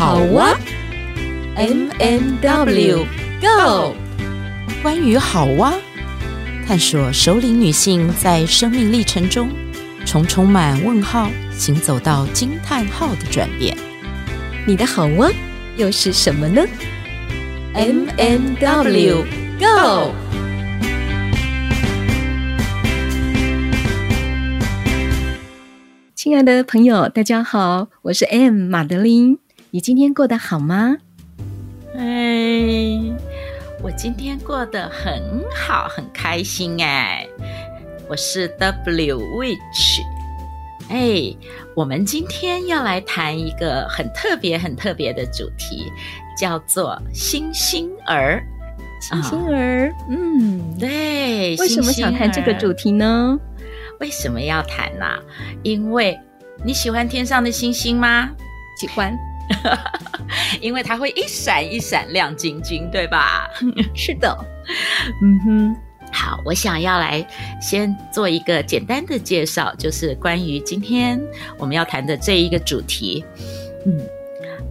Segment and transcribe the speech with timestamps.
[0.00, 0.58] 好哇
[1.56, 3.04] ，M M W
[3.38, 3.94] Go，
[4.82, 5.74] 关于好哇，
[6.66, 9.50] 探索首领女性在生命历程中
[10.06, 13.76] 从充满问号行走到惊叹号的转变。
[14.66, 15.30] 你的好哇
[15.76, 16.64] 又是什么呢
[17.74, 19.24] ？M M W
[19.58, 20.14] Go。
[26.14, 29.38] 亲爱的朋友，大家好，我是 M 马德琳。
[29.72, 30.96] 你今天过得好吗？
[31.94, 32.02] 哎，
[33.80, 37.24] 我今天过得很好，很开心哎。
[38.08, 40.00] 我是 W Witch。
[40.88, 41.32] 哎，
[41.76, 45.86] 我们今天要来谈一个很特别、很特别的主题，
[46.36, 48.42] 叫做星星儿。
[49.00, 51.56] 星星儿，哦、嗯，对。
[51.58, 53.38] 为什么想谈这个主题呢？
[54.00, 55.20] 为什么要谈呢、啊？
[55.62, 56.18] 因为
[56.64, 58.30] 你喜欢天上的星星吗？
[58.76, 59.16] 喜欢，
[60.60, 63.48] 因为它会一闪一闪亮晶晶，对吧？
[63.94, 64.36] 是的，
[65.22, 65.76] 嗯哼。
[66.12, 67.24] 好，我想要来
[67.60, 71.20] 先做一个简单的介绍，就是关于今天
[71.56, 73.24] 我们要谈的这一个主题。
[73.86, 74.00] 嗯，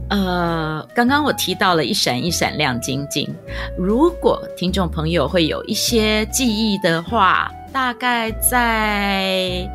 [0.09, 3.33] 呃，刚刚我提到了一闪一闪亮晶晶，
[3.77, 7.52] 如果听众朋友会有一些记忆的话。
[7.71, 9.69] 大概在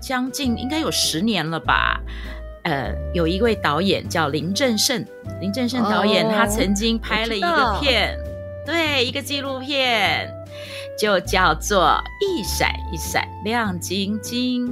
[0.00, 2.00] 将近应该有十年了吧，
[2.66, 5.06] 呃，有一位导演叫林正盛，
[5.40, 8.18] 林正盛导演他曾经拍了一个片，
[8.66, 10.28] 对，一个纪录片，
[10.98, 11.84] 就叫做
[12.20, 14.66] 《一闪一闪亮晶晶》，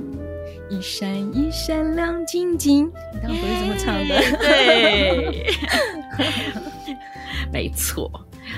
[0.69, 4.21] 一闪一闪亮晶晶，你刚刚不是这么唱的？
[4.39, 5.47] 对，
[7.53, 8.11] 没错。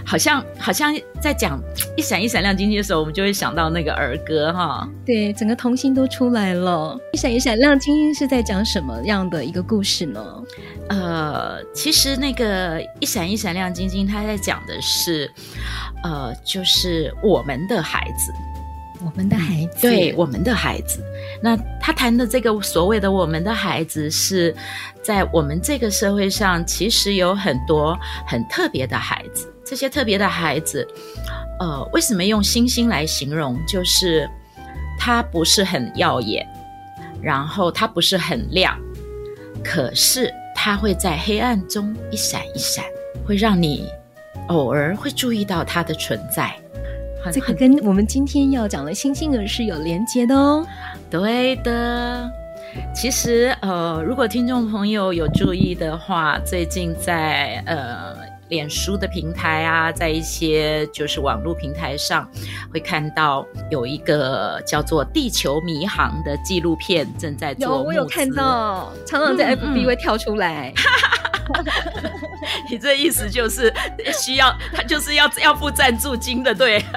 [0.04, 1.60] 好像好像在讲
[1.96, 4.88] 一闪一闪亮晶晶的时候，我们就会想到那个儿歌哈。
[5.04, 6.98] 对，整个童心都出来了。
[7.12, 10.42] 一闪一闪亮晶晶是在讲什么样的一个故事呢？
[10.88, 15.30] 呃，其实那个一闪一闪亮晶晶，它在讲的是，
[16.04, 18.32] 呃，就是我们的孩子，
[19.04, 21.02] 我们的孩子，对，我们的孩子。
[21.42, 24.54] 那他谈的这个所谓的我们的孩子，是
[25.02, 29.52] 在我们这个社会上，其实有很多很特别的孩子。
[29.68, 30.86] 这些特别的孩子，
[31.58, 33.58] 呃，为什么用星星来形容？
[33.66, 34.28] 就是
[34.96, 36.46] 它不是很耀眼，
[37.20, 38.78] 然后它不是很亮，
[39.64, 42.84] 可是它会在黑暗中一闪一闪，
[43.26, 43.88] 会让你
[44.46, 46.54] 偶尔会注意到它的存在。
[47.32, 50.64] 这个跟我们今天要讲的星星儿是有连接的哦。
[51.10, 52.30] 对的，
[52.94, 58.35] 其实呃，如果听众朋友有注意的话，最近在呃。
[58.48, 62.28] 脸书的平台啊，在一些就是网络平台上，
[62.72, 67.68] 会看到有一个叫做《地球迷航》的纪录片正在做。
[67.68, 70.72] 有，我有看到，常常在 FB 会跳出来。
[70.76, 70.82] 嗯
[71.54, 71.64] 嗯、
[72.70, 73.72] 你这意思就是
[74.12, 76.84] 需要他就是要要付赞助金的，对？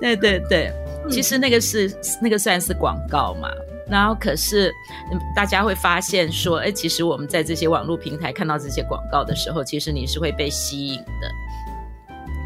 [0.00, 0.72] 对对对，
[1.10, 3.48] 其实那个是、嗯、那个算是广告嘛。
[3.90, 4.72] 然后，可是
[5.34, 11.30] 大家会发现说，哎，其实我们在这些网络平台看到这些广告的时候，其实你是会被吸引的。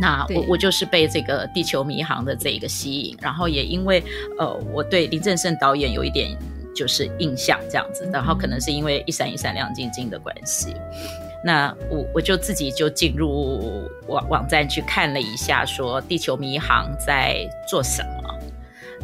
[0.00, 4.02] 那我我就是被这个《地球迷航》的这一个吸引，然后也因为
[4.38, 6.36] 呃，我对林正盛导演有一点
[6.74, 10.74] 就是印象这样子，然后可能是因为一闪一闪亮晶晶的关系，
[11.44, 18.21] 那我我就自己就进入网网站去看了一下，说《地球迷航》在做什么。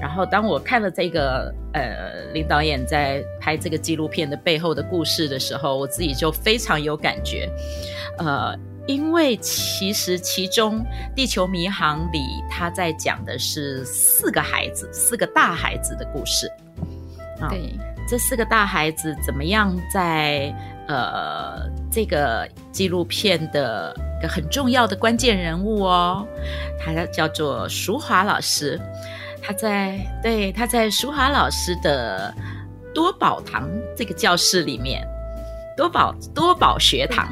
[0.01, 7.51] 然后，当我看了这个呃林导演在拍这个纪录片的背后的故事的时候，我自己就非常有感觉。
[8.19, 10.79] 呃，因为其实其中
[11.17, 16.49] 《地球迷航》里他在讲的是四个孩子，四个大孩子的故事。
[17.41, 17.75] 啊，对，
[18.09, 20.55] 这四个大孩子怎么样在
[20.87, 26.25] 呃这个纪录片的一个很重要的关键人物哦，
[26.79, 28.81] 他叫做淑华老师。
[29.43, 32.35] 他在对，他在淑华老师的
[32.95, 35.07] 多宝堂这个教室里面，
[35.77, 37.29] 多宝多宝学堂，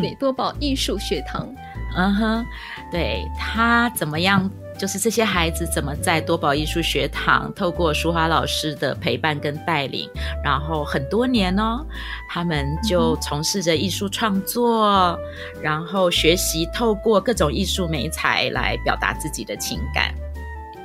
[0.00, 1.48] 对，多宝艺术学堂，
[1.96, 2.46] 嗯哼，
[2.90, 4.50] 对，他怎么样？
[4.78, 10.06] 就是这些孩子怎么在多宝艺术学堂，透过淑华老师的陪伴跟带领，
[10.44, 11.82] 然后很多年哦，
[12.28, 15.18] 他们就从事着艺术创作，嗯、
[15.62, 20.14] 然后学习透过各种艺术美材来表达自己的情感。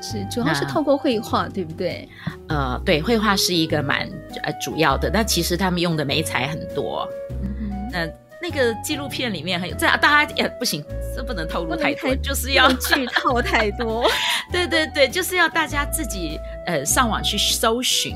[0.01, 2.07] 是，主要是透过绘画，对不对？
[2.49, 4.09] 呃，对，绘画是一个蛮
[4.43, 7.07] 呃主要的，那其实他们用的媒材很多。
[7.29, 8.07] 嗯，那
[8.41, 10.83] 那个纪录片里面还有这样，大家也不行，
[11.15, 14.03] 这不能透露太多，太就是要剧透太多。
[14.51, 18.15] 对对对，就是要大家自己呃上网去搜寻。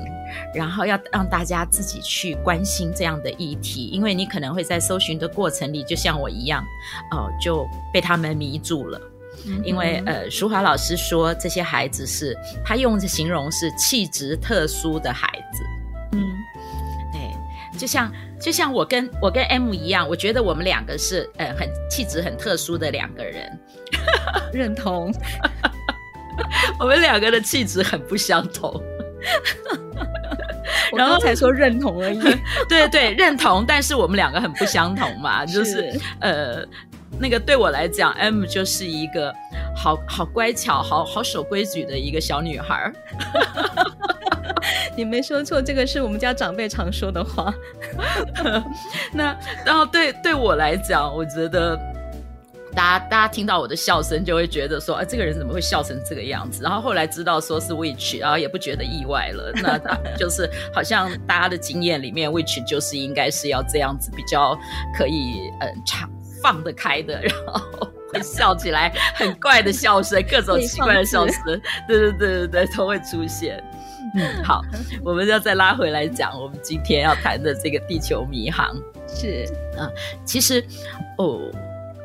[0.54, 6.62] 然后要让大家自己去关心这样的议题，因为你可能会在搜寻的过程里，就像我一样，
[7.12, 9.00] 哦、呃，就被他们迷住了。
[9.48, 15.64] 嗯、因为呃，淑华老师说这些孩子是，他用的形容是气质特殊的孩子。
[16.14, 16.22] 嗯，
[17.14, 23.60] 对，就像就像我跟我跟 M 一样，我觉得我们两个是呃很气质很特殊的两个人。
[24.52, 25.14] 认同。
[26.80, 28.82] 我们两个的气质很不相同。
[30.96, 32.20] 然后才说认同而已。
[32.70, 36.66] 对对，认同，但是我们两个很不相同嘛，就是，是呃。
[37.20, 39.34] 那个对我来讲，M 就是一个
[39.76, 42.92] 好好乖巧、好好守规矩的一个小女孩。
[44.98, 47.54] 你没说错，这个是我们家长辈常说的话。
[49.14, 51.78] 那然后对对我来讲，我觉得
[52.74, 56.64] 大家大家听到我的笑声，就会觉得说，啊，这个人怎么会笑成这个样子？
[56.64, 59.52] 然后后来知道说是 Witch，然后也不觉得意外了。
[59.62, 59.78] 那
[60.18, 64.58] 就是好像大家的经验里面，Witch 就是应该是要这样子，比较
[64.98, 66.10] 可以嗯长。
[66.46, 71.60] 放得开的， 然后会笑起来很怪的笑声， 各种奇怪的笑声，
[71.90, 73.64] 对对对对对，都会出现。
[74.14, 74.62] 嗯，好，
[75.04, 78.76] 我们要再拉回来讲，我们今天要谈的这个地球迷航
[79.08, 79.44] 是
[79.76, 79.90] 啊，
[80.24, 80.64] 其实
[81.18, 81.42] 哦。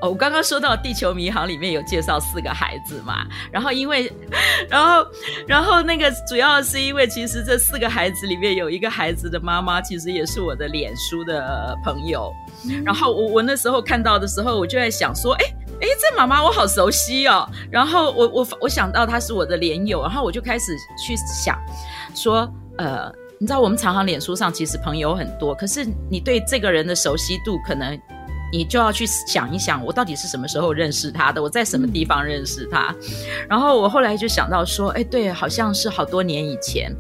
[0.01, 4.11] 哦，我刚刚说到《地球迷航》里面有介绍四个孩子嘛，然后因为，
[4.69, 5.07] 然后，
[5.47, 12.33] 然后那个主要是因为其实这四个孩子里面有一个孩子的妈妈其实也是我的脸书的朋友，
[12.65, 15.45] 嗯、然后我我那时候看到的时候，我就在想说，哎
[15.83, 21.15] 哎，这妈妈我好熟悉哦，然后我我我想到她是我的脸友，然后我就开始去
[21.45, 21.59] 想
[22.15, 28.01] 说，呃，你知道我们常常脸书上其实朋友很多，可是你对这个人的熟悉度可能。
[28.53, 31.41] 你就要去想一想，我到底是什么时候认识他的？
[31.43, 32.95] 我在什么地方认识他？
[33.49, 36.93] 然后我后来就想到说，哎，对，好像是好多年以前，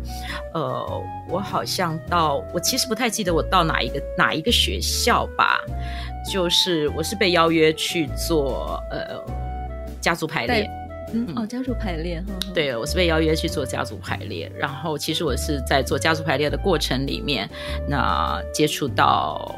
[0.55, 5.61] 呃，我好像到，我其实不太记得我到哪一个哪一个学校吧，
[6.32, 9.20] 就是我是被邀约去做呃
[10.00, 10.70] 家族排列，
[11.12, 12.23] 嗯，哦，家族排列，
[12.55, 17.50] 对，我是被邀约去做家族排列，然后其实我是在做家族排列的过程里面，
[17.88, 19.52] 那接触到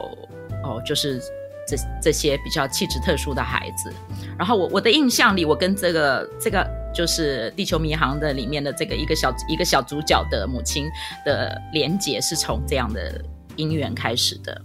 [0.64, 1.20] 哦，就是。
[1.66, 3.92] 这这些比较气质特殊的孩子，
[4.38, 10.88] 然后我我的印象里，我跟这个这个就是《地球迷航》的里面的这个一个小一个小主角的母亲
[11.24, 13.22] 的连结是从这样的
[13.56, 14.62] 姻缘开始的。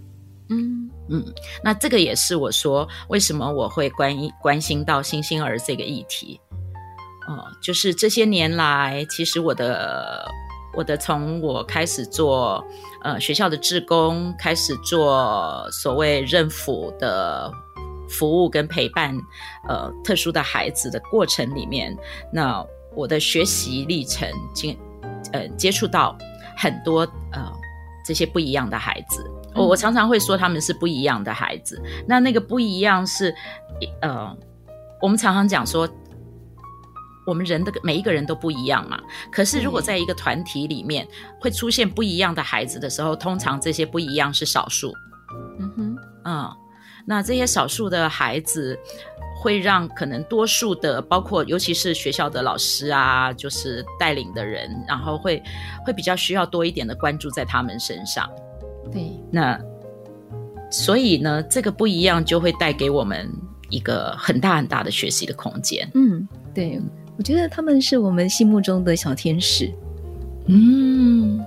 [0.50, 1.24] 嗯嗯，
[1.62, 6.40] 那这个也是我说为什么我会关关心到星星儿这个议题。
[7.28, 10.26] 哦、呃，就是这些年来，其实我的。
[10.78, 12.64] 我的从我开始做
[13.02, 17.52] 呃学校的志工，开始做所谓认辅的
[18.08, 19.12] 服务跟陪伴，
[19.68, 21.98] 呃特殊的孩子的过程里面，
[22.32, 22.64] 那
[22.94, 24.78] 我的学习历程经
[25.32, 26.16] 呃接触到
[26.56, 27.00] 很多
[27.32, 27.52] 呃
[28.06, 33.34] 这些不一样的孩子，我我常常会说他们是不一样的孩子，那那个不一样是
[34.00, 34.32] 呃
[35.02, 35.88] 我们常常讲说。
[37.28, 38.98] 我们人的每一个人都不一样嘛，
[39.30, 41.06] 可是如果在一个团体里面
[41.38, 44.94] 会出现不一样的孩子的时候，通常这些不一样是少数。
[45.60, 46.50] 嗯哼，嗯，
[47.06, 48.78] 那这些少数的孩子
[49.42, 55.42] 会让可能多数的，包括尤其是学校的老师啊，就是带领的人，然后会
[55.84, 58.26] 会比较需要多一点的关注在他们身上。
[58.90, 59.60] 对，那
[60.70, 63.30] 所以呢，这个不一样就会带给我们
[63.68, 65.86] 一个很大很大的学习的空间。
[65.94, 66.80] 嗯，对。
[67.18, 69.74] 我觉得他们是我们心目中的小天使。
[70.46, 71.44] 嗯，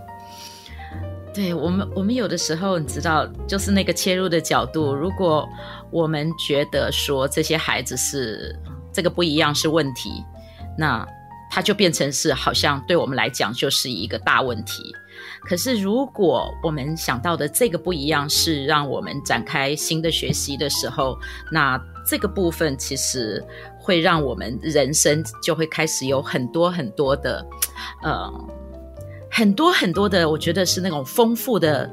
[1.33, 4.93] 对我们，我们有的时候你知道，就是那个切入的角度。
[4.93, 5.47] 如果
[5.89, 8.53] 我们觉得说这些孩子是
[8.91, 10.21] 这个不一样是问题，
[10.77, 11.07] 那
[11.49, 14.83] 他就变成是好像对我们来讲就是一个大问题。
[15.47, 21.17] 可是如果我们想到的这个不一样是让我们展开新的学习的时候，
[21.49, 23.41] 那这个部分其实。
[23.81, 27.45] 会让我们人生就会开始有很多很多的，
[28.03, 28.31] 呃，
[29.29, 31.91] 很多很多的，我觉得是那种丰富的、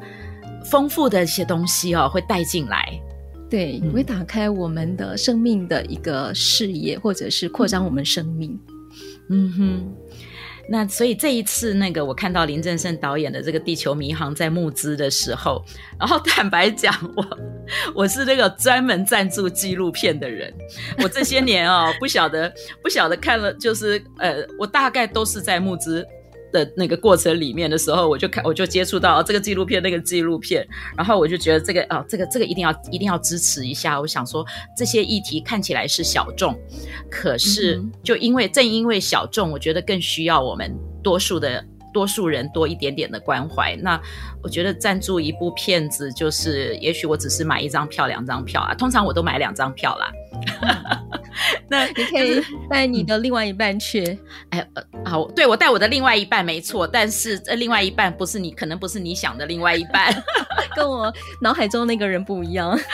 [0.70, 3.00] 丰富的一些东西哦，会带进来。
[3.48, 8.58] 对，会打开我们的生命的一个视野，或者是扩张我们生命。
[9.30, 9.94] 嗯哼。
[10.70, 15.64] 那所以这一次，那个我看到林正盛导演的这个《地球迷航》在募资的时候，
[15.98, 17.38] 然后 坦白讲，我
[17.94, 20.52] 我是那个专门赞助纪录片的人，
[21.02, 26.06] 我这些年哦，不晓得不晓得看了，就是呃，我大概都是在募资。
[26.52, 34.00] 的那个过程里面的时候，我就看，我就接触到这个纪录片，那个纪录片，然后我就觉得这个啊，这个这个一定要一定要支持一下。
[34.00, 34.44] 我想说，
[34.76, 36.58] 这些议题看起来是小众，
[37.10, 43.76] 可是就因为正因为小众，我觉得更需要我们多数的多数人多一点点的关怀。
[43.76, 44.00] 那
[44.42, 50.12] 我觉得赞助一部片子，就是也许我只是买一张票、两张票啊，通常我都买两张票啦。
[51.68, 54.18] 那你可以带你的另外一半去，
[54.50, 60.12] 哎，呃，好，对，我带我的另外一半没错，但是这另外一半不是你，可能不是你想的另外一半，
[60.74, 62.78] 跟我脑海中那个人不一样。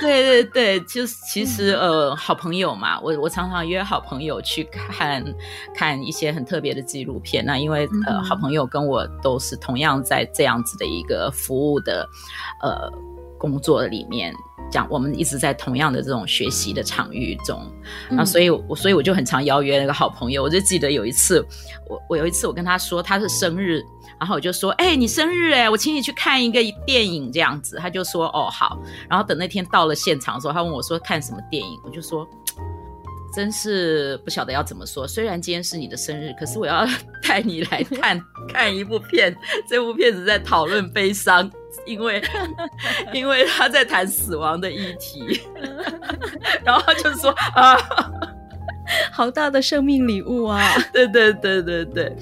[0.00, 5.22] 对对对，就是其实呃，好朋友嘛，我我常常约好朋友去看
[5.74, 7.44] 看一些很特别的纪录片。
[7.44, 12.08] 那因为呃，好朋友跟我都是同样在这样子的一个服务的
[12.62, 12.90] 呃
[13.40, 14.32] 工作里面。
[14.70, 17.60] 讲我们一直在同样的这种学习的场域中，
[18.08, 20.44] 那所以我所以我就很常邀约那个好朋友。
[20.44, 21.44] 我就记得有一次，
[21.88, 23.82] 我 我有一次我跟他说他是生日，
[24.20, 27.78] 然后我就说，哎，你生日哎，我请你去看一个电影这样子。
[27.80, 28.80] 他就说，哦好。
[29.08, 32.24] 然后等那天到了现场的时候，他问我说看什么电影，我就说。
[33.32, 35.06] 真是不晓得要怎么说。
[35.06, 36.84] 虽然今天是你的生日，可是我要
[37.22, 38.20] 带你来看
[38.52, 39.32] 看一部片。
[39.68, 41.48] 这部片子在讨论悲伤，
[41.90, 42.22] 因为
[43.12, 45.40] 因为他在谈死亡的议题。
[46.64, 47.76] 然后他就说啊。
[49.12, 50.60] 好大的生命礼物啊！
[50.92, 52.16] 对对对对对，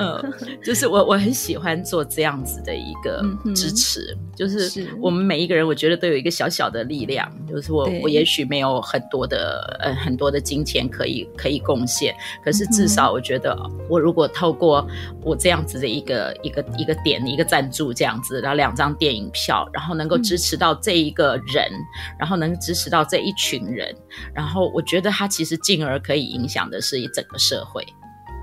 [0.00, 0.32] 嗯，
[0.64, 3.22] 就是我我很喜欢做这样子的一个
[3.54, 13.56] 支持，嗯、就是我们每一个人，我觉得都有一个小小的力量，就是我我也许没有很多的呃很多的金钱可以可以贡献，可是至少我觉得
[13.88, 14.86] 我如果透过
[15.22, 23.94] 我这样子的一个一个一个点一个赞助这样子，然后两张电影票，然后能够支持到这一个人，嗯、然后能支持到这一群人，
[24.34, 26.13] 然后我觉得他其实进而可以。
[26.14, 27.84] 可以影响的是一整个社会。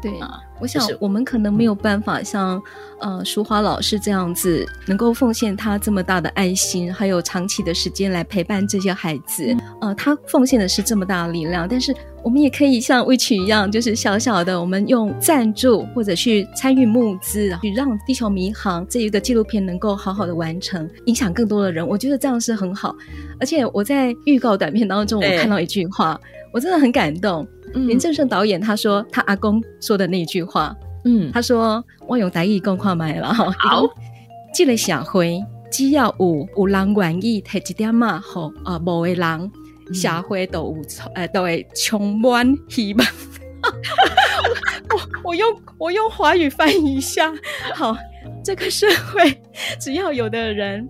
[0.01, 2.62] 对啊，我想我们可能没有办法像
[3.00, 9.46] 呃淑华老师这样子，能够奉献他这么大的爱心，还有长期的时间来陪伴这些孩子。
[9.46, 21.88] 嗯、呃，他奉献的是这么大的力量，但是我们也可以像 Witch 一样，就是小小的，我们用赞助或者去参与募资，去让地球迷航这一个纪录片能够好好的完成，影响更多的人。
[21.88, 22.96] 我觉得这样是很好。
[23.40, 26.20] 而且我在预告短片当中，我看到一句话，
[26.51, 27.48] 我真的很感动。
[27.74, 30.75] 林正盛导演他说他阿公说的那句话，
[31.06, 33.84] 嗯，他说我用台语讲看卖了哈，好，
[34.54, 39.51] 这个社会只要有有人愿意提一点嘛，吼啊，无的人
[39.94, 40.75] 社会都有
[41.16, 43.08] 呃都会充满希望。
[44.90, 47.32] 我我用我用华语翻译一下，
[47.74, 47.96] 好，
[48.44, 49.42] 这个社会
[49.80, 50.88] 只要有的人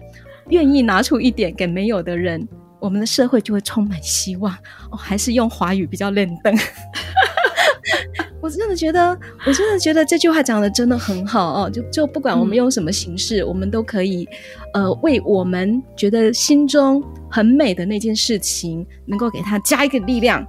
[0.49, 2.47] 愿意拿出一点给没有的人。
[2.81, 4.51] 我们的社会就会充满希望。
[4.89, 6.53] 哦，还是用华语比较练登。
[8.41, 11.69] 我真的觉得，我真的觉得这句话讲的真的很好哦。
[11.69, 14.27] 就就不管我们用什么形式，嗯、我们都可以，
[14.73, 20.45] 呃，为我们觉得心中很美的那件事情，能够给它加一个力量，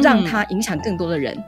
[0.00, 1.34] 让它影响更多的人。
[1.36, 1.44] 嗯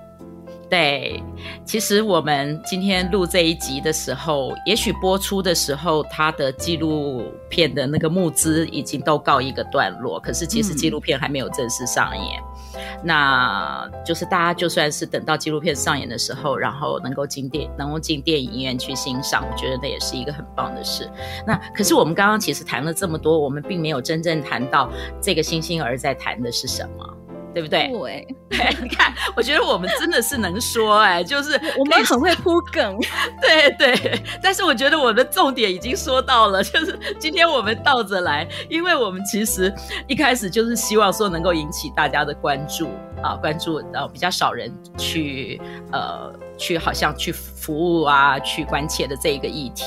[0.68, 1.22] 对，
[1.64, 10.18] 其实我们今天录这一集的时候，也许播出的时候，它的纪录片的那个募资已经都告一个段落。
[10.18, 12.42] 可是其实纪录片还没有正式上演，
[12.74, 21.08] 嗯、那就是大家就算是等到纪录片上演的时候，然后能够进电能够进电影院去欣赏，我觉得那也是一个很棒的事。
[21.46, 27.16] 那可是我们刚刚其实谈了这么多，我们并没有真正谈到这个星星儿在谈的是什么。
[27.56, 27.90] 对不对？
[28.50, 32.98] 对，你看，我觉得我们真的是能说哎，就是我们很会铺梗，
[33.40, 34.22] 对对。
[34.42, 39.74] 但是我觉得我的重点已经说到了，就是今天我们倒着来，因为我们其实
[40.06, 42.90] 一开始就是希望说能够引起大家的关注
[43.22, 45.58] 啊，关注呃比较少人去
[45.92, 46.30] 呃。
[46.56, 49.84] 去好像去服务啊，去关切的这一个议题，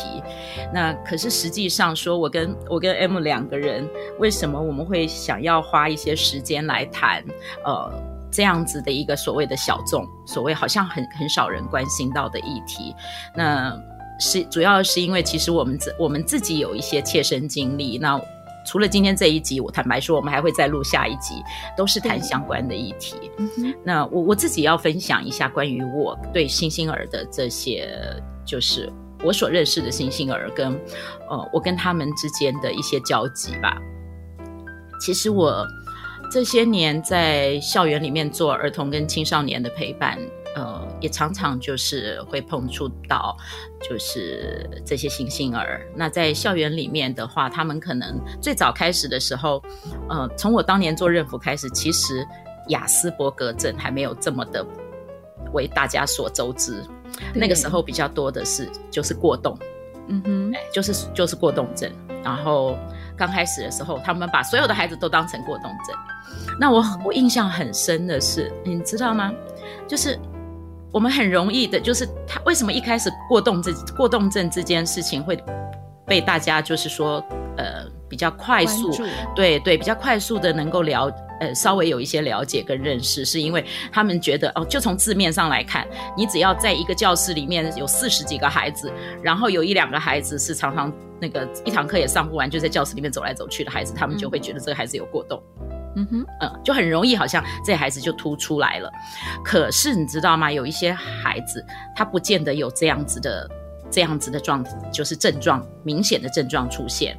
[0.73, 3.87] 那可是实际上说，我跟我跟 M 两个人，
[4.19, 7.23] 为什么我们会想要花一些时间来谈，
[7.65, 7.91] 呃，
[8.31, 12.95] 这样子的一个所谓的小众，所谓好像很很少人关心到的议题，
[13.35, 13.77] 那
[14.19, 18.21] 是主要是因为其实我们自我们自己有一些切身经历，那。
[18.65, 21.41] 除了今天这一集，我坦白说，我们还会再录下一集，
[21.75, 23.31] 都是谈相关的议题。
[23.37, 27.89] 嗯、那我我自己要分享一下关于我对星星儿的这些，
[28.45, 28.91] 就是
[29.23, 30.73] 我所认识的星星儿跟
[31.29, 33.77] 呃我跟他们之间的一些交集吧。
[35.01, 35.65] 其实我
[36.31, 40.19] 这些年在校园里面做儿童跟青少年的陪伴。
[40.55, 43.37] 呃，也常常就是会碰触到，
[43.87, 45.85] 就是这些星星儿。
[45.95, 49.61] 那在校园里面的话，他们可能最早开始的时候，
[50.09, 52.27] 呃，从我当年做任辅开始，其实
[52.69, 54.65] 雅斯伯格症还没有这么的
[55.53, 56.83] 为大家所周知。
[57.33, 59.57] 那个时候比较多的是就是过动，
[60.07, 61.91] 嗯哼，就是就是过动症。
[62.23, 62.75] 然后
[63.15, 65.95] 刚开始的时候，他们把所有的孩子都当成过动症。
[66.59, 69.31] 那我我印象很深的是，你知道吗？
[69.87, 70.19] 就是。
[70.91, 75.37] 我们很容易的，就是他为什么一开始过动这过动症这件事情会
[76.05, 77.23] 被大家就是说
[77.57, 78.91] 呃比较快速，
[79.35, 88.91] 对对，比较快速的能够了呃稍微有一些了解跟认识，是因为他们觉得哦，就从字面上来看，你只要在一个教室里面有四十几个孩子，
[89.21, 95.39] 然后有一两个孩子是常常那个一堂课也上不完，就在教室里面走来走去的孩子，他们就会觉得这个孩子有过动。
[95.61, 98.91] 嗯嗯哼，嗯，就很容易，好像这孩子就突出来了。
[99.43, 100.51] 可是你知道吗？
[100.51, 101.65] 有一些孩子，
[101.95, 103.49] 他不见得有这样子的、
[103.89, 107.17] 这样子的状，就是症状明显的症状出现。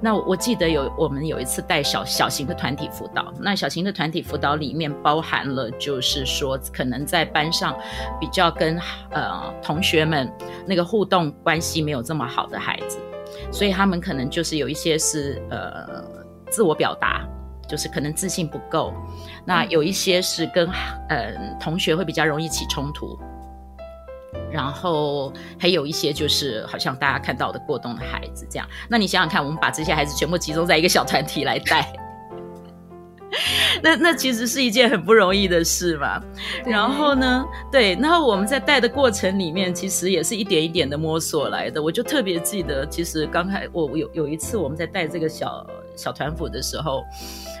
[0.00, 7.74] 那我记得有我们有一次带小小型的团体辅导，那小型的团体辅导里面包含了，就是说可能在班上
[8.20, 8.78] 比较跟
[9.10, 10.30] 呃同学们
[10.66, 12.98] 那个互动关系没有这么好的孩子，
[13.50, 16.04] 所以他们可能就是有一些是呃
[16.50, 17.26] 自我表达。
[17.68, 18.92] 就是可能自信不够，
[19.44, 20.68] 那有一些是跟
[21.08, 23.18] 呃同学会比较容易起冲突，
[24.50, 28.68] 然后还有一些就是好像大家看到的过动的孩子这样。
[28.88, 31.92] 那你想想看，我们把这些孩子全部集中在一个小团体来带，
[33.82, 36.22] 那那其实是一件很不容易的事嘛。
[36.64, 41.82] 然后呢，对，然后我们在带的过程里面，其实也是一点一点的摸索来的。
[41.82, 47.02] 我就特别记得，其实刚开我有有一次我们在带这个小小团辅的时候。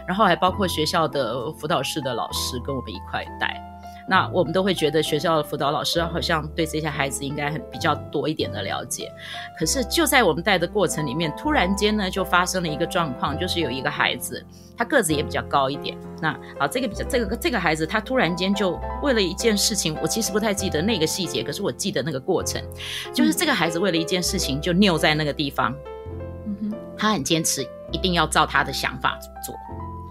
[0.06, 3.58] 然后还包括学校的辅导室的老师跟我们一块带，
[4.08, 9.10] 那我们都会觉得学校的辅导老师好像对这些孩子应该很比较多一点的了解。
[9.58, 14.44] 可是就在我们带的过程里面，突然间呢就发生了一个状况，就是有一个孩子，
[14.76, 15.96] 他个子也比较高一点。
[16.20, 22.62] 那啊，这个比较这个这个孩子，他突然间就为了一件事情，我其实不太记得那个细节，可是我记得那个过程，
[23.12, 25.74] 就是这个孩子为了一件事情就拗在那个地方，
[26.46, 29.54] 嗯哼，他很坚持一定要照他的想法做。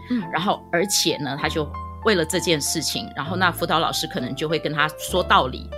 [0.10, 1.64] 嗯，然后而且呢，他就
[2.06, 5.70] 为了这件事情，然后那辅导老师可能就会跟他说道理，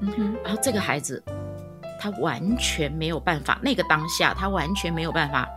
[0.00, 1.22] 嗯哼，然后这个孩子
[2.00, 5.48] 他完全没有办法，那个当下他完全没有办法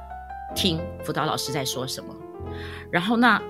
[0.56, 2.16] 听辅导老师在说什么，
[2.92, 3.42] 然后那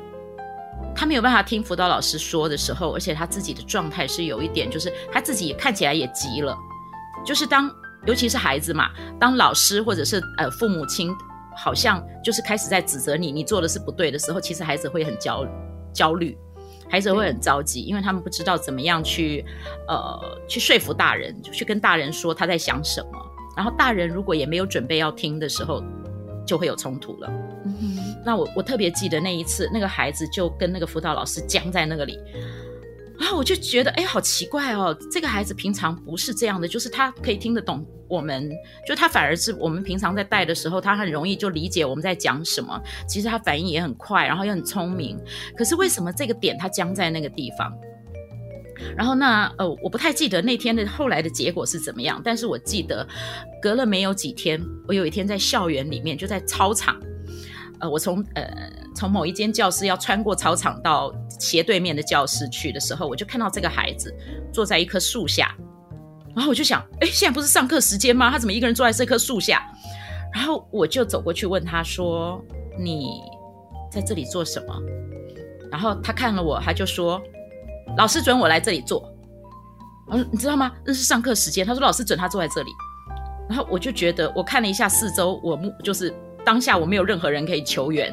[0.95, 6.58] 他没有办法听辅导老师说的时候，而且他自己的状态是有一点，就是他自己也看起来也急了，
[7.26, 7.69] 就是当
[8.06, 11.13] 尤其是孩子嘛，当老师或者是呃父母亲。
[11.54, 15.45] 好像就是开始在指责你，你做的是不对的时候，其实孩子会很焦
[15.93, 16.36] 焦虑，
[16.91, 19.45] 孩子会很着急，因为他们不知道怎么样去
[19.88, 23.12] 呃去说服大人，去跟大人说他在想什么。
[23.56, 25.82] 然后大人如果也没有准备要听的时候，
[26.45, 27.32] 就会有冲突了。
[27.65, 32.19] 嗯，那我我特别记得那一次，那个孩子就跟那个辅导老师僵在那个里。
[33.21, 38.51] 然后我就觉得，哎，好奇怪哦，这个孩子平常不是这样的，就是他可以听得懂我们，
[38.88, 42.81] 就他反而是我们平常在带的时候，他很容易就理解我们在讲什么。
[43.07, 45.19] 其实他反应也很快，然后又很聪明。
[45.55, 47.71] 可是为什么这个点他僵在那个地方？
[48.97, 53.07] 然后那呃，我不太记得那天的后来的结果是怎么样，但是我记得
[53.62, 56.99] 隔了没有几天，我有一天在校园里面，就在操场。
[57.79, 58.43] 呃，我从呃
[59.02, 64.16] 从某一间教室要穿过操场到斜对面的教室去的时候，我就看到这个孩子
[64.54, 65.56] 坐在一棵树下，
[66.36, 68.30] 然后我就想，哎，现在不是上课时间吗？
[68.30, 69.60] 他怎么一个人坐在这棵树下？
[70.32, 72.40] 然后我就走过去问他说
[72.78, 73.22] ：“你
[73.92, 74.80] 在这里做什么？”
[75.72, 77.20] 然后他看了我，他就说
[77.98, 79.12] ：“老师准我来这里坐。”
[80.14, 80.72] 嗯，你知道吗？
[80.86, 81.66] 那是上课时间。
[81.66, 82.70] 他说：“老师准他坐在这里。”
[83.50, 86.14] 然后我就觉得，我看了一下四周，我目就是。
[86.44, 88.12] 当下我没有任何人可以求援，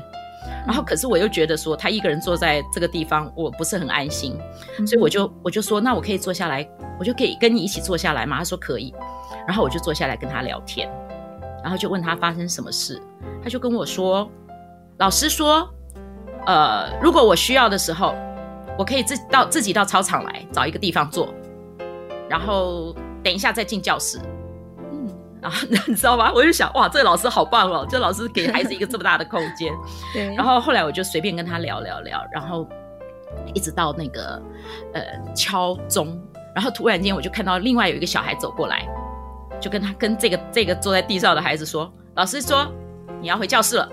[0.68, 4.38] 然后可是我又觉得说他一个人坐在这个地方，我不是很安心，
[4.86, 6.68] 所以我就我就说，那我可以坐下来，
[7.00, 8.36] 我就可以跟你一起坐下来吗？
[8.36, 8.94] 他说可以，
[9.46, 10.86] 然后我就坐下来跟他聊天，
[11.62, 13.00] 然后就问他发生什么事，
[13.42, 14.30] 他就跟我说，
[14.98, 15.66] 老师说，
[16.44, 18.14] 呃，如果我需要的时候，
[18.78, 21.32] 我可以自到自己到操场来找一个地方坐，
[22.28, 24.20] 然后等一下再进教室。
[25.48, 25.54] 啊，
[25.86, 26.30] 你知道吗？
[26.34, 27.86] 我就想，哇，这个老师好棒哦！
[27.88, 29.72] 这老师给孩子一个这么大的空间。
[30.12, 30.34] 对。
[30.34, 32.66] 然后后来我就随便跟他聊聊聊，然后
[33.54, 34.40] 一直到那个
[34.92, 35.02] 呃
[35.34, 36.20] 敲钟，
[36.54, 38.86] 然后突然间我就看到另外有一个小孩走过来，
[39.60, 42.66] 就跟他跟这个这个坐在地上的孩子说：“老师说
[43.20, 43.88] 你要回教室了。”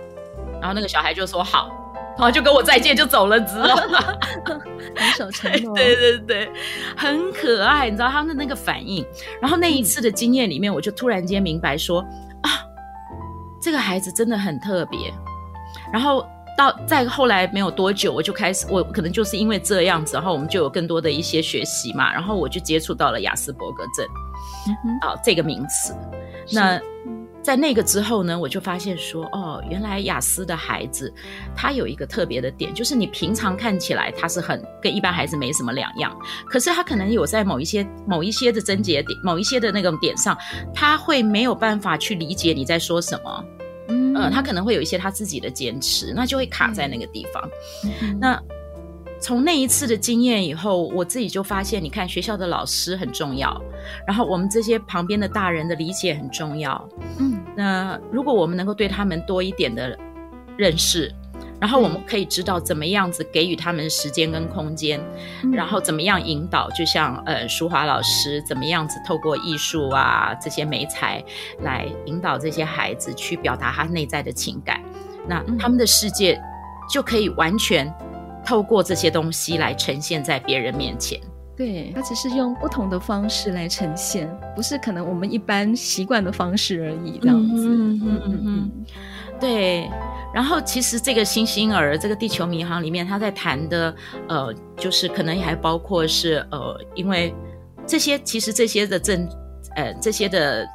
[0.59, 1.69] 然后那个小孩就说：“好。”
[2.17, 3.99] 然后就跟我再见就走了，知道吗？
[5.75, 6.49] 对对对，
[6.95, 9.05] 很可爱，你知道他们的那个反应。
[9.41, 12.01] 然后那一次的经验里面，我就突然间明白说
[12.41, 12.49] 啊，
[13.61, 15.13] 这个孩子真的很特别。
[15.91, 16.25] 然后
[16.57, 22.13] 到再后来没有多久，我就开始，我可能就是因为这样子，然后我们就有更多的一些学习嘛。
[22.13, 25.95] 然后我就接触到了雅斯伯格症，啊、嗯呃，这个名词。
[26.51, 26.79] 那
[27.45, 31.13] 在那个之后呢，我就发现说，哦，原来雅思的孩子
[31.55, 36.11] 他有一个特别的点，就是你平常看起来他是很跟一般孩子没什么两样，
[36.47, 40.35] 可是他可能有在某一些某一些的症结点，某一些的那种点上，
[40.73, 43.45] 他会没有办法去理解你在说什么，
[43.89, 47.47] 嗯、呃，他可能会有一些他自己的坚持，那就会卡在那个地方。
[48.01, 48.41] 嗯、那
[49.25, 53.59] 从那一次的经验以后，我自己就发现，你看学校的老师很重要，
[54.05, 57.43] 然后我们这些旁边的大人的理解很重要，嗯。
[57.55, 59.97] 那如果我们能够对他们多一点的
[60.55, 61.11] 认识，
[61.59, 65.01] 然后我们可以知道怎么样子给予他们时间跟空间，
[65.41, 71.25] 嗯、然后怎么样引导，就像呃淑华老师怎么样子透过艺术啊这些媒材
[71.61, 74.79] 来引导这些孩子去表达他内在的情感，
[75.27, 76.39] 那他们的世界
[76.93, 77.91] 就可以完全
[78.45, 81.19] 透过这些东西来呈现在别人面前。
[81.57, 87.67] 对，它只是用不同的方式来呈现，不是可能我们一般习惯的方式而已，这样子。
[87.69, 88.71] 嗯嗯嗯嗯，
[89.39, 89.89] 对。
[90.33, 93.95] 然后其实这个星星儿这个地球迷航里面，他在谈的，
[94.27, 97.33] 呃，就是可能还包括是呃，因为
[97.87, 99.25] 这些其实这些的症，
[99.77, 100.67] 呃，这些的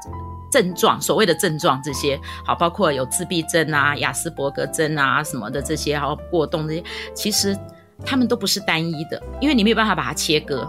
[0.50, 6.84] 症状，所谓的症状这些，好，包括有自闭症啊、雅斯伯格症啊什么的这些，然后过动这些，
[7.14, 7.56] 其实。
[8.02, 10.66] 他们都不是单一的，因为你没有办法把它切割。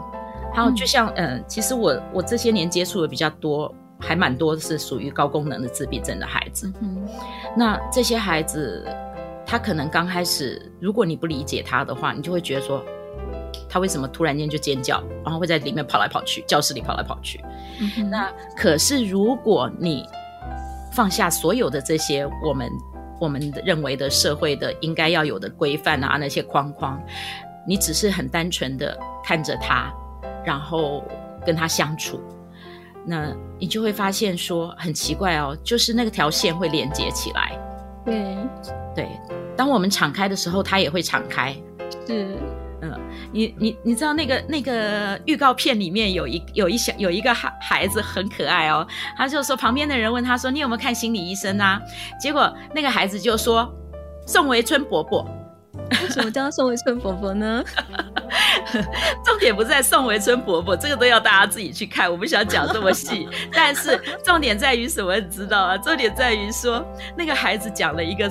[0.54, 6.70] 还有，就像嗯、呃，其实我我这些年接触的比较多，还蛮多的是属于高功能的自闭症的孩子。
[6.82, 7.08] 嗯，
[7.56, 8.86] 那这些孩子，
[9.46, 12.84] 他可能刚开始，如果你不理解他的话，你就会觉得说，
[13.70, 17.40] 他为什么突然间就尖叫，然后会在里面跑来跑去，教室里跑来跑去。
[17.80, 20.06] 嗯，那可是如果你
[20.94, 22.70] 放下所有的这些，我们。
[23.22, 27.00] 我们认为的社会的应该要有的规范啊，那些框框，
[27.68, 29.94] 你只是很单纯的看着他，
[30.44, 31.04] 然后
[31.46, 32.20] 跟他相处，
[33.06, 37.52] 那你就会发现说很奇怪哦，就是那个条线会连接起来。
[38.04, 38.36] 对
[38.96, 39.08] 对，
[39.56, 41.56] 当我们敞开的时候，他也会敞开。
[42.08, 42.36] 是。
[42.82, 43.00] 嗯，
[43.32, 48.86] 你你你知道那个那个预告片里面有一有一小有一个孩孩子很可爱哦，
[49.18, 51.80] 他就说旁边的人问他说，你有没有看心理医生啊？
[52.20, 53.72] 结果那个孩子就说
[54.26, 55.28] 宋维春伯伯。
[56.04, 57.64] 为什么叫宋维春伯伯呢？
[59.26, 63.28] 重点不在宋维春伯伯，这个都要大家自己去看，我不想讲这么细。
[63.52, 65.16] 但是重点在于什么？
[65.16, 65.78] 你知道啊？
[65.78, 66.86] 重点在于说
[67.18, 68.30] 那个孩子讲了一个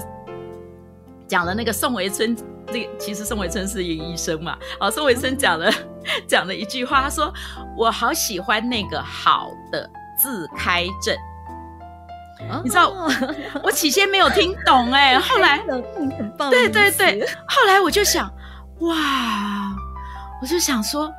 [1.30, 2.36] 讲了那个宋维春。
[2.72, 5.72] 这个其实宋维春是一个医生嘛，哦，宋维春讲了
[6.26, 7.32] 讲了一句话，他说
[7.76, 9.88] ：“我好喜欢那个好的
[10.20, 11.16] 自开症。”
[12.64, 12.92] 你知道，
[13.62, 15.60] 我起先没有听懂哎，后来
[16.50, 18.32] 对对对，后来我就想，
[18.80, 19.72] 哇，
[20.40, 21.12] 我就想说，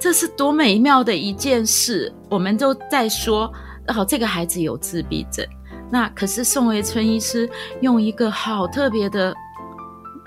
[0.00, 2.12] 这是多美妙的一件事。
[2.28, 3.50] 我们都在说，
[3.86, 5.46] 哦，这个孩子有自闭症，
[5.90, 7.48] 那可是宋维春医师
[7.80, 9.34] 用一个好特别的。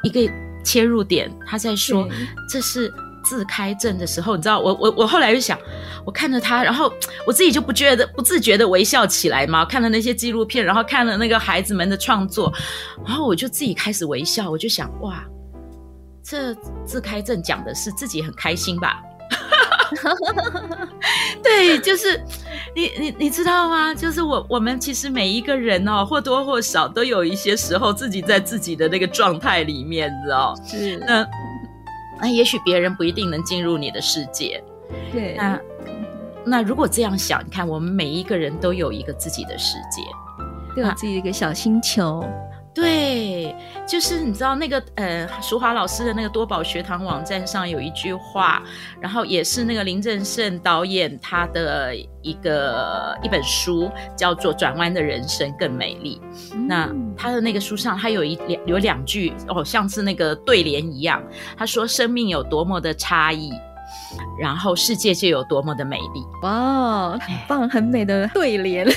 [0.01, 0.31] 一个
[0.63, 2.07] 切入点，他在说
[2.49, 2.89] 这是
[3.21, 5.59] 自开症的时候，你知道，我我我后来就想，
[6.05, 6.89] 我看着他，然后
[7.27, 12.49] 我自己就不觉得不自觉的微笑起来嘛，看了那些纪录片，然后看了那个孩子们的创作，
[13.05, 15.21] 然后我就自己开始微笑，我就想，哇，
[16.23, 19.03] 这自开症讲的是自己很开心吧？
[21.43, 22.23] 对，就是
[22.75, 23.93] 你你你知道吗？
[23.93, 30.55] 就是我我们其实每一个人哦，或多或少都有一些时候自己在自己的那个状态里面，你知道？
[30.63, 30.97] 是。
[31.07, 31.27] 那
[32.21, 34.63] 那也许别人不一定能进入你的世界。
[35.11, 35.35] 对。
[35.35, 35.59] 那
[36.45, 40.01] 那如果这样想，你看我们每一个人都有一个自己的世界，
[40.75, 42.23] 都有自己的一个小星球。
[42.73, 43.55] 对，
[43.89, 48.61] 就是你知道那个呃，淑华老师的那个多宝学堂网站上有一句话，
[49.01, 56.21] 然后也是那个林正盛导演他的一个一本书，叫做《转弯的人生更美丽》。
[56.53, 56.67] 嗯。
[56.67, 61.19] 那他的那个书上，他有一两有两句哦，像是那个对联一样。
[61.57, 63.51] 他说：“生命有多么的差异，
[64.39, 68.87] 然后世界就有多么的美丽。”哇，很棒，很美的对联。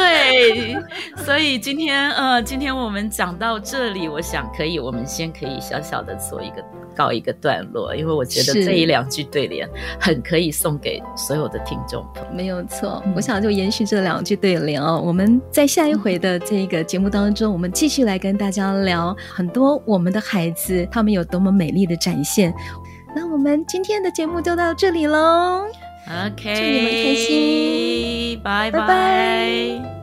[0.00, 0.76] 对，
[1.24, 6.64] 所以今天呃，今天我们讲到这里，我想可以，我们先可以小小的做一个
[6.96, 9.68] 告一个段落，因为我觉得这一两句对联
[10.00, 12.32] 很可以送给所有的听众朋友。
[12.32, 22.54] 没有错，我想就延续这两句对联哦，我们在下一回的这个节目当中，我们继续来跟大家聊很多我们的孩子他们有多么美丽的展现。
[23.14, 25.66] 那我们今天的节目就到这里喽。
[26.10, 29.99] OK，祝你们开心，拜拜。